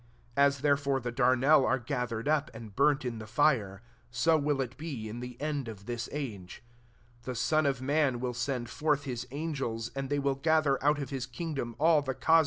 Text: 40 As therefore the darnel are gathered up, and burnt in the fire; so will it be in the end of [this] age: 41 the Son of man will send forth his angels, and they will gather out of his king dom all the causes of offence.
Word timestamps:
40 0.35 0.45
As 0.45 0.57
therefore 0.61 0.99
the 0.99 1.11
darnel 1.11 1.63
are 1.63 1.77
gathered 1.77 2.27
up, 2.27 2.49
and 2.55 2.75
burnt 2.75 3.05
in 3.05 3.19
the 3.19 3.27
fire; 3.27 3.83
so 4.09 4.35
will 4.35 4.59
it 4.59 4.75
be 4.75 5.07
in 5.07 5.19
the 5.19 5.39
end 5.39 5.67
of 5.67 5.85
[this] 5.85 6.09
age: 6.11 6.63
41 7.19 7.19
the 7.25 7.35
Son 7.35 7.65
of 7.67 7.81
man 7.83 8.19
will 8.19 8.33
send 8.33 8.67
forth 8.67 9.03
his 9.03 9.27
angels, 9.29 9.91
and 9.95 10.09
they 10.09 10.17
will 10.17 10.33
gather 10.33 10.83
out 10.83 10.97
of 10.97 11.11
his 11.11 11.27
king 11.27 11.53
dom 11.53 11.75
all 11.77 12.01
the 12.01 12.15
causes 12.15 12.17
of 12.17 12.17
offence. 12.17 12.39